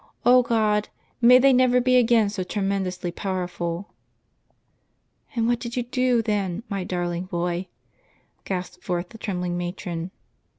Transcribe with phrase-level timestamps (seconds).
[0.23, 0.89] 0 God!
[1.21, 3.93] may they never be again so tremendously powerful!"
[5.35, 7.67] "And what did you do, then, my darling boy?"
[8.43, 10.09] gasped forth the trembling matron.